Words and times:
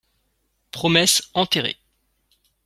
Promesse 0.71 1.29
enterrée 1.35 1.77